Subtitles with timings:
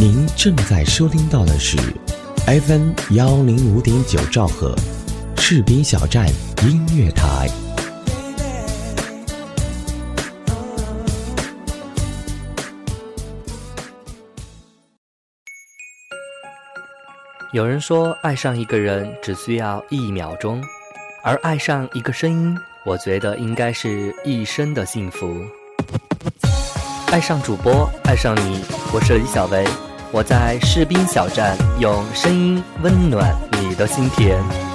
[0.00, 1.76] 您正在收听到的是
[2.46, 4.74] FM 幺零五点九兆赫，
[5.36, 6.26] 赤兵小站
[6.62, 7.46] 音乐台。
[17.52, 20.64] 有人说，爱上一个人只需要一秒钟，
[21.22, 25.36] 而爱上一个声音，我觉得应该是一生的幸福。
[27.08, 28.64] 爱上主播，爱上你，
[28.94, 29.66] 我是李小维，
[30.12, 34.69] 我在士兵小站用声音温暖你的心田。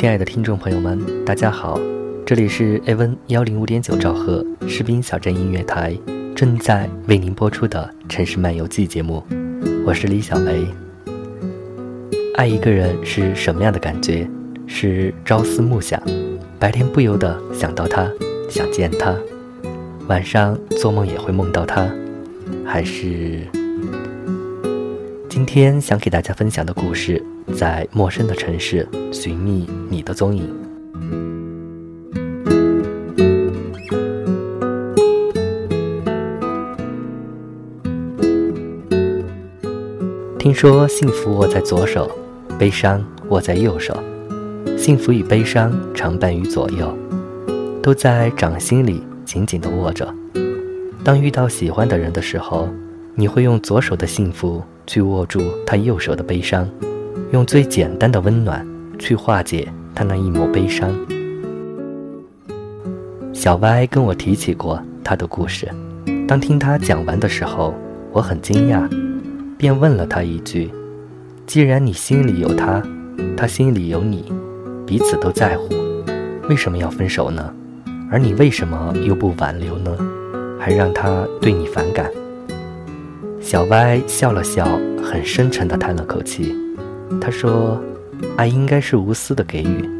[0.00, 1.78] 亲爱的听众朋友们，大家好，
[2.24, 5.94] 这里是 A V N 幺零五点九兆赫士兵小镇音乐台，
[6.34, 9.22] 正在为您播出的城市漫游记节目，
[9.84, 10.66] 我是李小维。
[12.34, 14.26] 爱一个人是什么样的感觉？
[14.66, 16.02] 是朝思暮想，
[16.58, 18.10] 白天不由得想到他，
[18.48, 19.14] 想见他，
[20.08, 21.86] 晚上做梦也会梦到他，
[22.64, 23.42] 还是？
[25.40, 27.24] 今天想给大家分享的故事。
[27.56, 30.46] 在陌生的城市寻觅你的踪影。
[40.38, 42.10] 听说幸福握在左手，
[42.58, 43.98] 悲伤握在右手。
[44.76, 46.94] 幸福与悲伤常伴于左右，
[47.82, 50.14] 都在掌心里紧紧地握着。
[51.02, 52.68] 当遇到喜欢的人的时候，
[53.14, 56.68] 你会用左手的幸福去握住他右手的悲伤。
[57.30, 58.66] 用最简单的温暖
[58.98, 60.92] 去化解他那一抹悲伤。
[63.32, 65.68] 小歪跟我提起过他的故事，
[66.26, 67.72] 当听他讲完的时候，
[68.10, 68.90] 我很惊讶，
[69.56, 70.68] 便问了他一句
[71.46, 72.82] ：“既然你心里有他，
[73.36, 74.24] 他心里有你，
[74.84, 75.68] 彼此都在乎，
[76.48, 77.54] 为什么要分手呢？
[78.10, 79.96] 而你为什么又不挽留呢？
[80.58, 82.10] 还让他对你反感？”
[83.50, 84.64] 小歪笑了笑，
[85.02, 86.54] 很深沉地叹了口气。
[87.20, 87.82] 他说
[88.38, 89.90] ：“爱应该是无私的给予，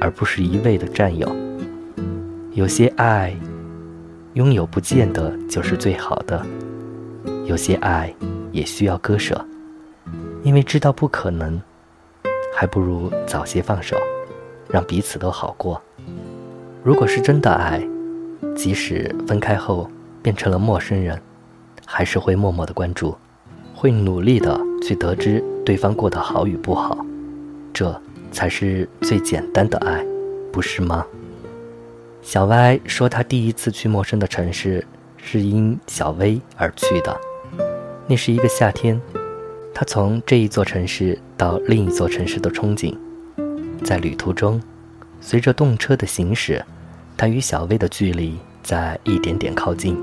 [0.00, 1.28] 而不是一味的占有。
[2.52, 3.34] 有些爱，
[4.34, 6.40] 拥有不见得就是最好的；
[7.46, 8.14] 有些爱，
[8.52, 9.44] 也需要割舍，
[10.44, 11.60] 因为知道不可能，
[12.54, 13.96] 还不如早些放手，
[14.68, 15.82] 让彼此都好过。
[16.84, 17.84] 如果是真的爱，
[18.54, 19.90] 即使分开后
[20.22, 21.20] 变成了陌生人，
[21.84, 23.16] 还是会默默的关注，
[23.74, 26.98] 会努力的去得知。”对方过得好与不好，
[27.72, 27.98] 这
[28.30, 30.04] 才是最简单的爱，
[30.52, 31.06] 不是吗？
[32.20, 34.86] 小歪说，他第一次去陌生的城市
[35.16, 37.18] 是因小薇而去的。
[38.06, 39.00] 那是一个夏天，
[39.72, 42.94] 他从这一座城市到另一座城市的憧憬，
[43.82, 44.62] 在旅途中，
[45.22, 46.62] 随着动车的行驶，
[47.16, 49.96] 他与小薇的距离在一点点靠近，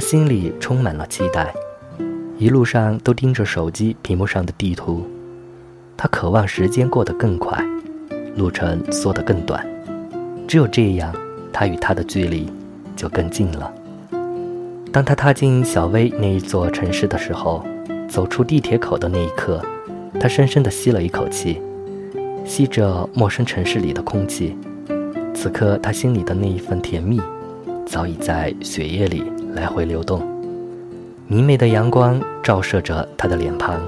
[0.00, 1.52] 心里充满了期待。
[2.38, 5.06] 一路上都盯着手机屏幕上的地图，
[5.96, 7.62] 他渴望时间过得更快，
[8.34, 9.64] 路程缩得更短，
[10.48, 11.14] 只有这样，
[11.52, 12.50] 他与他的距离
[12.96, 13.70] 就更近了。
[14.90, 17.62] 当他踏进小薇那一座城市的时候，
[18.08, 19.62] 走出地铁口的那一刻，
[20.18, 21.60] 他深深地吸了一口气，
[22.44, 24.56] 吸着陌生城市里的空气。
[25.34, 27.20] 此刻，他心里的那一份甜蜜，
[27.90, 30.22] 早已在血液里来回流动。
[31.26, 33.80] 明媚的阳光照射着他的脸庞，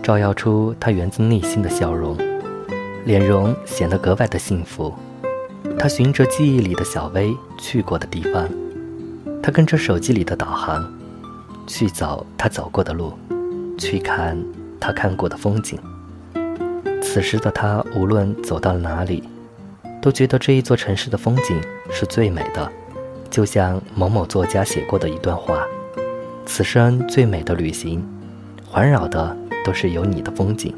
[0.00, 2.16] 照耀出他源自内心的笑容，
[3.04, 4.94] 脸容显得格外的幸福。
[5.76, 8.48] 他循着记忆里的小薇去过的地方，
[9.42, 10.88] 他跟着手机里的导航，
[11.66, 13.14] 去走他走过的路，
[13.76, 14.40] 去看
[14.78, 15.76] 他看过的风景。
[17.02, 19.24] 此时的他，无论走到了哪里，
[20.00, 21.60] 都觉得这一座城市的风景
[21.90, 22.70] 是最美的，
[23.34, 25.66] 就像某某作家写过的一段话。
[26.46, 28.00] 此生最美的旅行，
[28.64, 30.72] 环绕的都是有你的风景，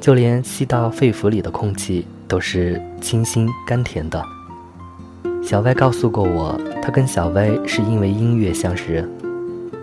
[0.00, 4.20] 就连吸到肺腑里的空气都是清新甘甜的。
[5.44, 9.08] 小歪告诉过我，他跟小薇是因为音乐相识。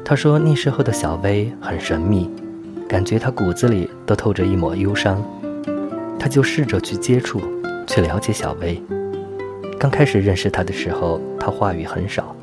[0.04, 2.30] 他说那时候的小薇很神秘，
[2.86, 5.24] 感觉他骨子里都透着一抹忧伤。
[6.20, 7.42] 他就试着去接触，
[7.88, 8.84] 去了解小薇。
[9.80, 12.36] 刚开始认识他的时候，他话语很少。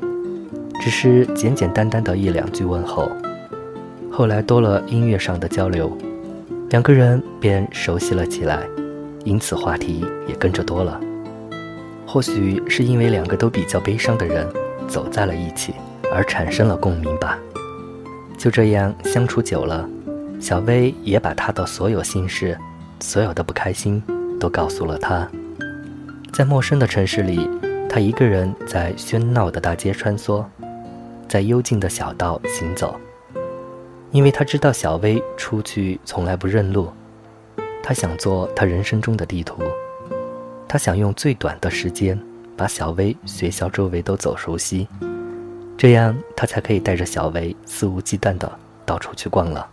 [0.81, 3.11] 只是简简单单的一两句问候，
[4.11, 5.95] 后来多了音乐上的交流，
[6.71, 8.67] 两个人便熟悉了起来，
[9.23, 10.99] 因此话题也跟着多了。
[12.07, 14.47] 或许是因为两个都比较悲伤的人
[14.87, 15.75] 走在了一起，
[16.11, 17.37] 而产生了共鸣吧。
[18.35, 19.87] 就这样相处久了，
[20.39, 22.57] 小薇也把她的所有心事、
[22.99, 24.01] 所有的不开心
[24.39, 25.29] 都告诉了他。
[26.37, 27.49] 在陌生的城市里，
[27.89, 30.45] 他一个人在喧闹的大街穿梭，
[31.27, 32.95] 在幽静的小道行走，
[34.11, 36.93] 因为他知道小薇出去从来不认路。
[37.81, 39.63] 他想做他人生中的地图，
[40.67, 42.15] 他想用最短的时间
[42.55, 44.87] 把小薇学校周围都走熟悉，
[45.75, 49.67] 这样他才可以带着小薇肆无忌惮的到处去逛了。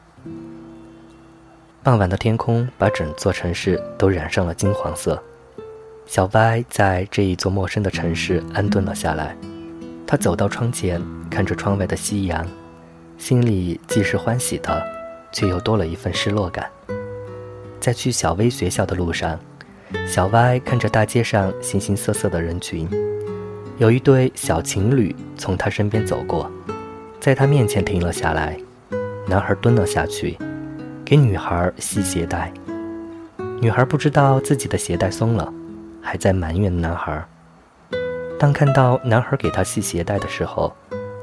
[1.82, 5.22] 傍晚的天空把整座城市都染上了金黄色，
[6.06, 9.36] 小歪在这一座陌生的城市安顿了下来。
[10.06, 12.46] 他走到窗前，看着窗外的夕阳，
[13.16, 14.82] 心里既是欢喜的，
[15.32, 16.70] 却又多了一份失落感。
[17.80, 19.38] 在去小薇学校的路上，
[20.06, 22.88] 小歪看着大街上形形色色的人群，
[23.78, 26.50] 有一对小情侣从他身边走过，
[27.18, 28.56] 在他面前停了下来。
[29.26, 30.36] 男孩蹲了下去，
[31.02, 32.52] 给女孩系鞋带。
[33.60, 35.52] 女孩不知道自己的鞋带松了，
[36.04, 37.26] 还在埋怨男孩。
[38.38, 40.72] 当看到男孩给她系鞋带的时候，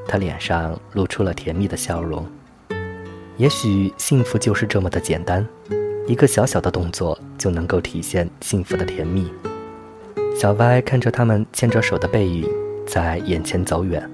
[0.07, 2.25] 她脸上露出了甜蜜的笑容。
[3.37, 5.47] 也许幸福就是这么的简单。
[6.07, 9.31] 一个小小的动作就能够体现幸福的甜蜜。
[10.35, 12.49] 小歪看着他们牵着手的背影
[12.87, 14.09] 在眼前走远，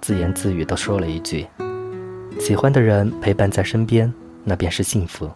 [0.00, 1.46] 自言自语地说了一句
[2.38, 4.12] ：“喜欢的人陪伴在身边，
[4.44, 5.30] 那便是幸福。”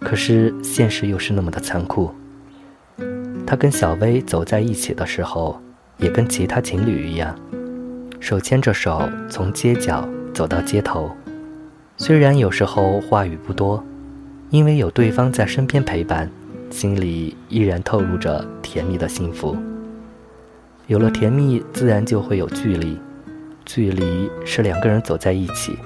[0.00, 2.14] 可是现实又是那么的残酷。
[3.52, 5.60] 他跟小薇走在一起的时候，
[5.98, 7.38] 也跟其他情侣一样，
[8.18, 11.10] 手牵着手从街角走到街头，
[11.98, 13.84] 虽然有时候话语不多。
[14.48, 16.30] 因为有对方在身边陪伴，
[16.70, 19.54] 心里依然透露着甜蜜的幸福。
[20.86, 22.96] 有了甜蜜，自然就会有距离，
[23.66, 25.76] 距离是两个人走在一起，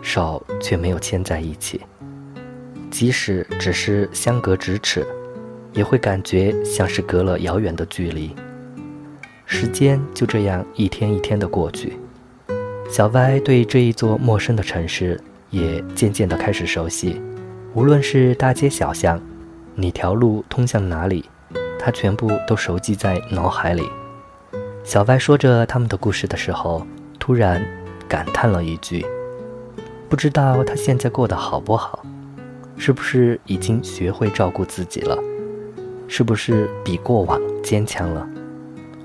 [0.00, 1.82] 手却没有牵在一起。
[2.90, 5.06] 即使只是相隔咫尺，
[5.74, 8.34] 也会感觉像是隔了遥远的距离。
[9.44, 11.98] 时间就这样一天一天的过去，
[12.90, 17.20] 小歪对这一座陌生的城市也渐渐的开始熟悉。
[17.74, 19.20] 无论是大街小巷，
[19.74, 21.28] 哪条路通向哪里，
[21.78, 23.82] 他全部都熟记在脑海里。
[24.84, 26.86] 小歪说着他们的故事的时候，
[27.18, 27.62] 突然
[28.08, 29.04] 感叹了一句
[30.08, 32.04] ：“不知道他现在过得好不好？
[32.76, 35.18] 是不是已经学会照顾自己了？
[36.16, 38.24] 是不是比过往坚强了？”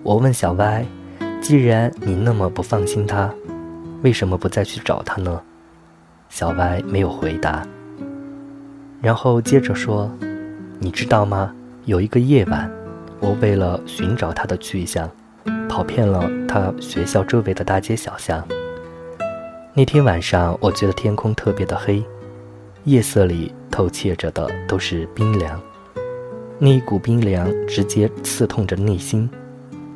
[0.05, 0.85] 我问小歪
[1.41, 3.33] ：“既然你那么不放心他，
[4.03, 5.41] 为什么不再去找他呢？”
[6.29, 7.65] 小歪没有回答。
[9.01, 10.07] 然后接着说
[10.77, 11.51] ：“你知道吗？
[11.85, 12.69] 有一个夜晚，
[13.19, 15.09] 我为了寻找他的去向，
[15.67, 18.47] 跑遍了他学校周围的大街小巷。
[19.73, 22.03] 那天晚上，我觉得天空特别的黑，
[22.83, 25.59] 夜色里透切着的都是冰凉。
[26.61, 29.29] 那一股冰凉直接刺痛着内心，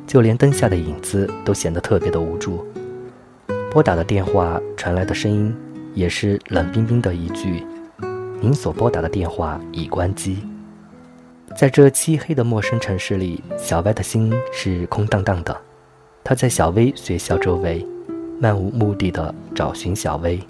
[0.06, 2.66] 就连灯下的影子都显得特别的无助。
[3.70, 5.54] 拨打的电话传来的声音，
[5.92, 7.66] 也是冷冰冰的一句。”
[8.40, 10.38] 您所拨打的电话已关机。
[11.56, 15.56] 在这漆黑的陌生城市里，小歪的心是空荡荡的。
[16.22, 17.86] 他在小薇学校周围，
[18.40, 20.40] 漫无目的的找寻小薇。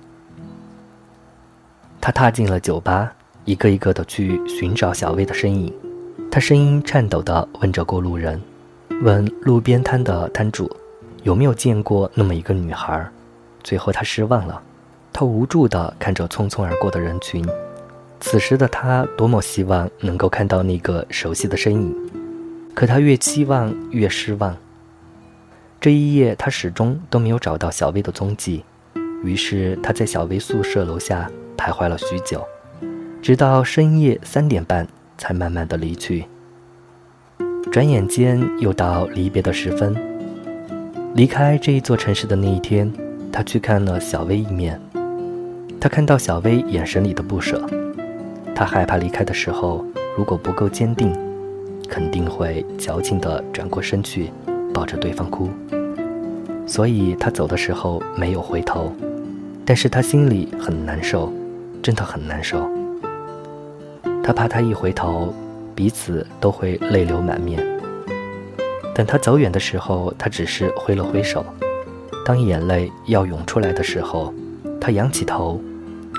[2.01, 3.13] 他踏进了酒吧，
[3.45, 5.73] 一个一个的去寻找小薇的身影。
[6.35, 8.43] 他声音颤抖的问着过路人，
[9.05, 10.69] 问路边摊的摊主，
[11.23, 13.09] 有没有见过那么一个女孩。
[13.63, 14.61] 最后他失望了，
[15.13, 17.49] 他无助的看着匆匆而过的人群。
[18.19, 21.95] 此时的他多么希望能够看到那个熟悉的身影，
[22.75, 24.57] 可他越期望越失望。
[25.81, 28.65] 这一夜，他始终都没有找到小薇的踪迹，
[29.23, 32.45] 于是他在小薇宿舍楼下徘徊了许久，
[33.23, 34.85] 直到深夜三点半
[35.17, 36.25] 才慢慢的离去。
[37.73, 39.97] 转眼间又到离别的时分，
[41.15, 42.93] 离开这一座城市的那一天，
[43.33, 44.81] 他去看了小薇一面，
[45.81, 47.65] 他看到小薇眼神里的不舍。
[48.55, 49.85] 他害怕离开的时候，
[50.17, 51.13] 如果不够坚定，
[51.89, 54.31] 肯定会矫情的转过身去，
[54.73, 55.49] 抱着对方哭。
[56.67, 58.93] 所以他走的时候没有回头，
[59.65, 61.33] 但是他心里很难受，
[61.83, 62.71] 真的很难受。
[64.25, 65.35] 他怕他一回头，
[65.75, 67.63] 彼此都会泪流满面。
[68.95, 71.45] 等他走远的时候，他只是挥了挥手。
[72.25, 74.33] 当眼泪要涌出来的时候，
[74.81, 75.61] 他仰起头。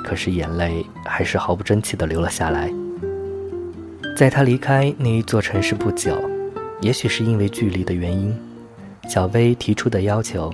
[0.04, 2.72] 可是眼泪还是毫不争气地流了下来。
[4.16, 6.16] 在他离开那一座城市不久，
[6.80, 8.38] 也许是因为距离的原因，
[9.10, 10.54] 小薇提出的要求，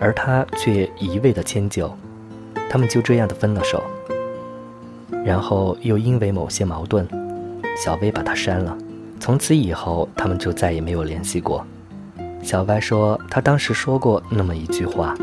[0.00, 1.96] 而他却一味的迁就，
[2.68, 3.80] 他们就这样的分了手。
[5.24, 7.06] 然后又因为某些矛盾，
[7.76, 8.76] 小薇把他删了。
[9.20, 11.64] 从此以后，他们就再也没有联系过。
[12.42, 15.14] 小歪说，他当时说过那么一句话：“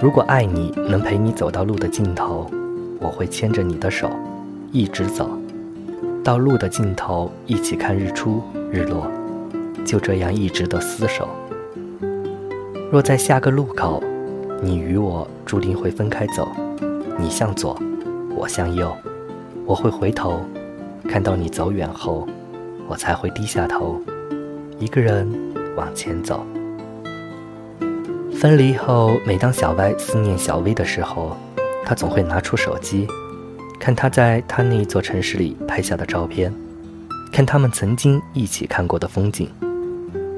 [0.00, 2.48] 如果爱你能陪你走到路的尽头，
[3.00, 4.08] 我会牵着你的手，
[4.70, 5.28] 一直走，
[6.22, 8.40] 到路的尽头，一起看日出
[8.70, 9.10] 日落，
[9.84, 11.28] 就这样一直的厮守。
[12.90, 14.02] 若在下个路口，
[14.62, 16.48] 你与我注定会分开走，
[17.18, 17.76] 你向左，
[18.42, 18.92] 我向右，
[19.64, 20.40] 我会回头，
[21.08, 22.28] 看到你走远后。”
[22.88, 24.02] 我才会低下头，
[24.80, 25.32] 一个人
[25.76, 26.44] 往前走。
[28.34, 31.36] 分离后，每当小歪思念小薇的时候，
[31.84, 33.06] 他总会拿出手机，
[33.78, 36.52] 看他在他那座城市里拍下的照片，
[37.32, 39.48] 看他们曾经一起看过的风景。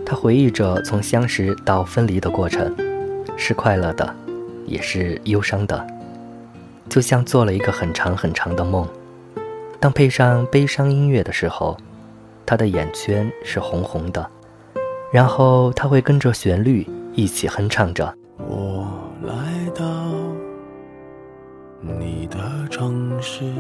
[0.05, 2.73] 他回忆着从相识到分离的过程，
[3.37, 4.15] 是快乐的，
[4.67, 5.85] 也是忧伤的，
[6.89, 8.89] 就像做了一个很长很长的梦。
[9.81, 11.77] 当配上悲伤音乐的时候。
[12.47, 14.31] 他的眼圈是红红的，
[15.11, 18.15] 然后他会跟着旋律一起哼唱着。
[18.37, 18.87] 我
[19.23, 19.35] 来
[19.75, 19.83] 到
[21.81, 22.39] 你的
[22.69, 23.51] 城市，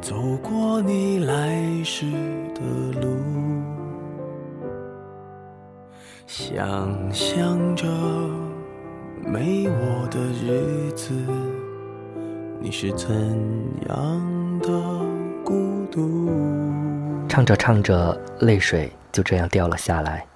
[0.00, 2.04] 走过你来时
[2.52, 3.16] 的路，
[6.26, 7.86] 想象着
[9.24, 11.12] 没我的日子，
[12.60, 13.08] 你是怎
[13.88, 14.68] 样的
[15.44, 16.28] 孤独？
[17.28, 20.26] 唱着唱着，泪水就这样掉了下来。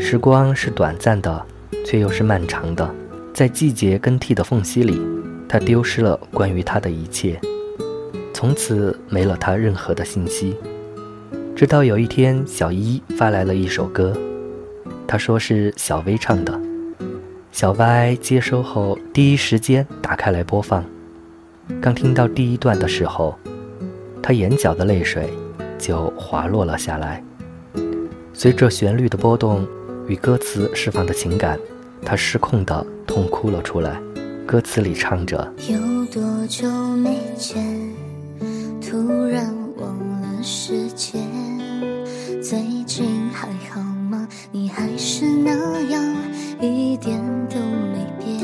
[0.00, 1.46] 时光是短暂的，
[1.84, 2.88] 却又是漫长的。
[3.34, 5.00] 在季节更替的缝隙里，
[5.48, 7.38] 他丢失了关于他的一切，
[8.32, 10.56] 从此没了他任何的信息。
[11.54, 14.16] 直到有一天，小一发来了一首歌，
[15.06, 16.58] 他说是小薇唱的。
[17.52, 20.84] 小歪接收后，第一时间打开来播放。
[21.80, 23.38] 刚听到第一段的时候，
[24.22, 25.28] 他眼角的泪水。
[25.80, 27.24] 就滑落了下来。
[28.34, 29.66] 随着旋律的波动
[30.06, 31.58] 与歌词释放的情感，
[32.04, 33.98] 他失控的痛哭了出来。
[34.46, 37.64] 歌词里唱着：有多久没见，
[38.78, 41.22] 突然忘了时间。
[42.42, 43.80] 最近还好
[47.00, 48.38] 点都没变。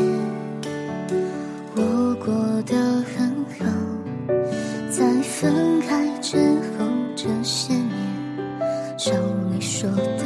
[1.76, 3.64] 我过得很好，
[4.90, 6.36] 在分开之
[6.78, 6.86] 后。
[7.18, 7.88] 这些年，
[8.96, 9.12] 照
[9.50, 10.22] 你说的，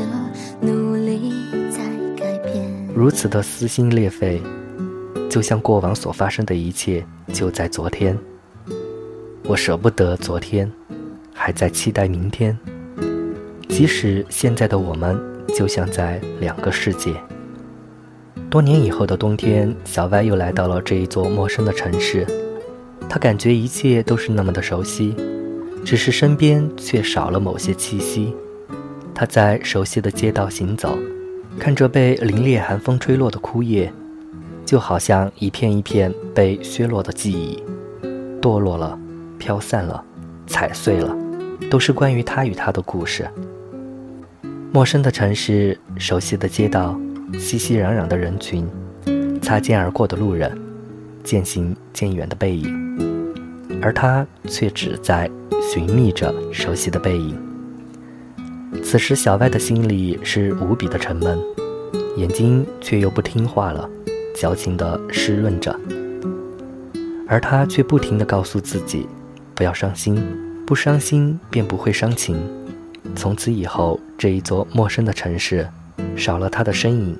[0.61, 1.33] 努力
[1.71, 1.79] 在
[2.17, 2.89] 改变。
[2.95, 4.43] 如此的撕心裂肺，
[5.31, 8.19] 就像过往所发生的一切就在昨天。
[9.45, 10.71] 我舍不得昨天，
[11.33, 12.59] 还在期待明天。
[13.69, 15.19] 即使现在的我们
[15.57, 17.15] 就像在两个世界。
[18.51, 22.27] 多年以后的冬天，小歪又来到了这一座陌生的城市，
[23.09, 25.15] 他感觉一切都是那么的熟悉。
[25.85, 28.35] 只是身边却少了某些气息。
[29.15, 30.99] 他在熟悉的街道行走，
[31.61, 33.91] 看着被凛冽寒风吹落的枯叶，
[34.67, 37.63] 就好像一片一片被削落的记忆，
[38.43, 38.99] 堕落了，
[39.39, 40.05] 飘散了，
[40.49, 41.17] 踩碎了，
[41.71, 43.27] 都是关于他与他的故事。
[44.73, 46.99] 陌生的城市，熟悉的街道，
[47.39, 48.67] 熙熙攘攘的人群，
[49.43, 50.57] 擦肩而过的路人，
[51.23, 53.35] 渐行渐远的背影，
[53.83, 55.31] 而他却只在。
[55.73, 57.39] 寻觅着熟悉的背影。
[58.83, 61.39] 此时，小歪的心里是无比的沉闷，
[62.17, 63.89] 眼睛却又不听话了，
[64.35, 65.79] 矫情的湿润着。
[67.29, 69.07] 而他却不停的告诉自己，
[69.55, 70.21] 不要伤心，
[70.67, 72.37] 不伤心便不会伤情。
[73.15, 75.69] 从此以后，这一座陌生的城市，
[76.17, 77.19] 少了他的身影，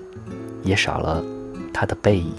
[0.63, 1.25] 也少了
[1.73, 2.33] 他的背影。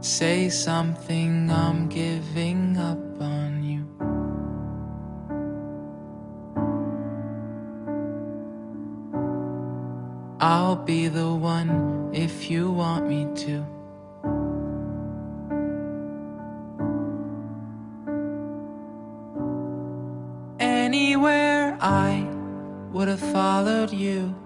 [0.00, 2.05] Say something, I'm giving
[20.86, 22.24] Anywhere I
[22.92, 24.45] would have followed you.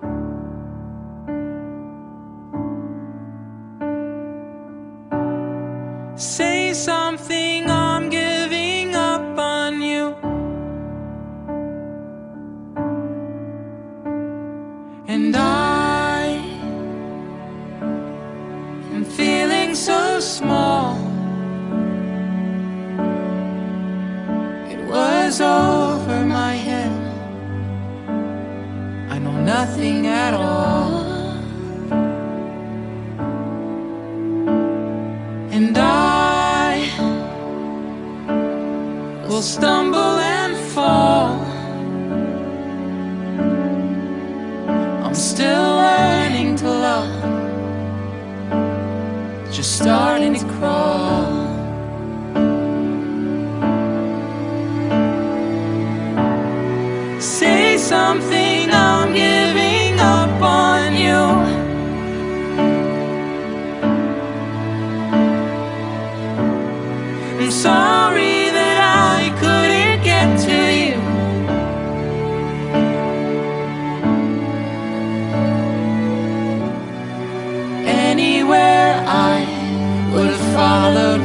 [39.40, 40.19] Will stumble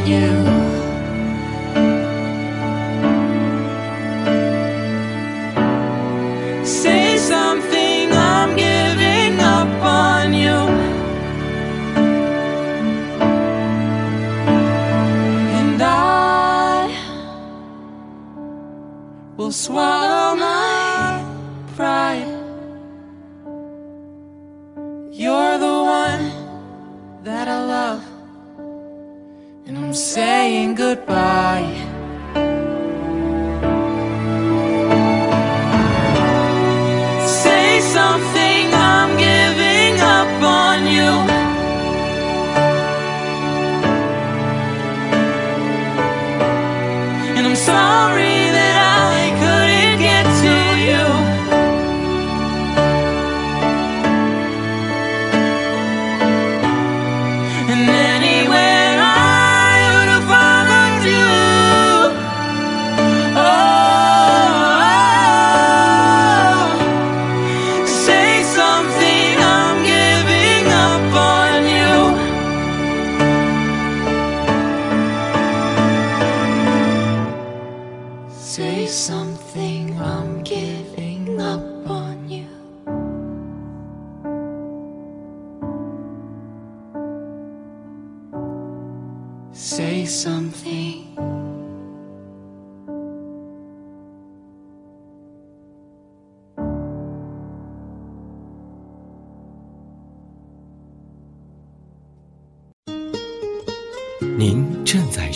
[0.08, 0.30] you.
[6.64, 10.58] Say something, I'm giving up on you.
[15.58, 16.90] And I
[19.38, 20.25] will swallow
[29.96, 31.95] saying goodbye.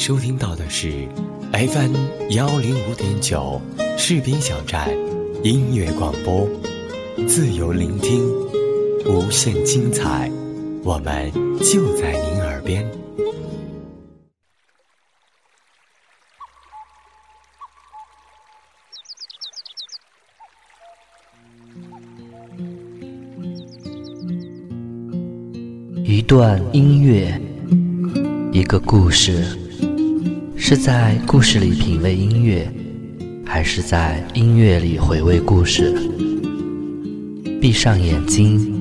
[0.10, 1.08] 收听到的是
[1.52, 1.96] FM
[2.32, 3.62] 幺零五点九
[3.96, 4.90] 士兵小站
[5.44, 6.50] 音乐广播，
[7.28, 8.28] 自由聆听，
[9.06, 10.28] 无限精彩，
[10.84, 12.84] 我们就在您耳边。
[26.04, 27.40] 一段音乐，
[28.52, 29.56] 一个故事，
[30.70, 32.72] 是在故事里品味音乐，
[33.44, 35.92] 还是在音乐里回味故事？
[37.60, 38.72] 闭上眼睛，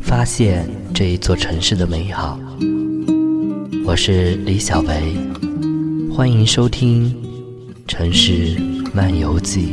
[0.00, 2.36] 发现这一座城市的美好。
[3.86, 5.14] 我是李小维，
[6.12, 7.08] 欢迎收听
[7.86, 8.60] 《城市
[8.92, 9.68] 漫游记》。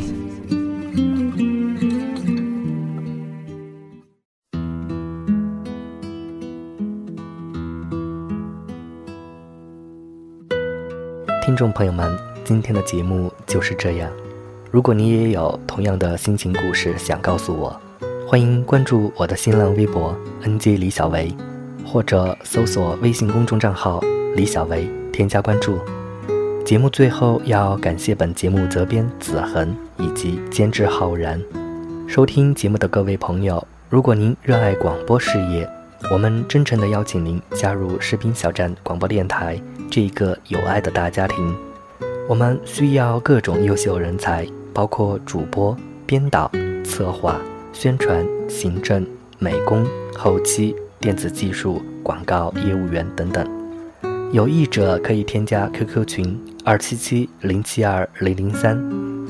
[11.62, 14.10] 众朋友们，今天的节目就是这样。
[14.72, 17.80] 如果你也有同样的心情故事想告诉我，
[18.28, 21.32] 欢迎关注我的新浪微博 “nj 李小维”，
[21.86, 24.02] 或者搜索微信公众账号
[24.36, 25.78] “李小维”，添加关注。
[26.66, 31.40] 节目最后要感谢本节目责编子恒以及监制浩然。
[32.08, 35.70] 收听节目的各位朋友，如果您热爱广播事业，
[36.10, 41.56] 我们真诚地邀请您加入士兵小站广播电台这一个有爱的大家庭。
[42.28, 46.52] 我们需要各种优秀人才，包括主播、编导、
[46.84, 47.40] 策划、
[47.72, 49.06] 宣传、行政、
[49.38, 49.86] 美工、
[50.18, 53.48] 后期、电子技术、广告业务员等等。
[54.32, 58.78] 有意者可以添加 QQ 群二七七零七二零零三，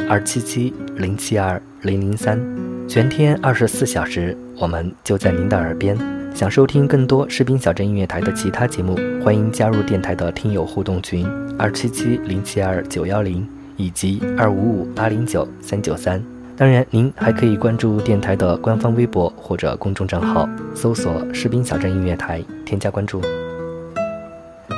[0.07, 2.39] 二七七零七二零零三，
[2.87, 6.20] 全天二十四小时，我们就在您的耳边。
[6.33, 16.21] 想收听更多士兵小镇音乐台的其他节目，欢迎加入电台的听友互动群二七七零七二九幺零以及二五五八零九三九三。
[16.57, 23.21] 当然，您还可以关注电台的官方微博或者公众账号，搜索“士兵小镇音乐台”，添加关注。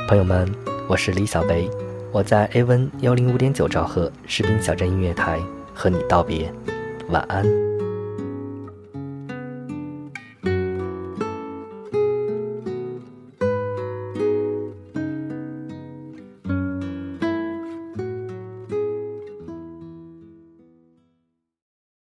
[0.08, 0.50] 朋友们，
[0.88, 1.70] 我是李小维，
[2.12, 5.40] 我在 A 温幺零五点九兆赫士兵小镇音乐台
[5.74, 6.52] 和你道别，
[7.10, 7.73] 晚安。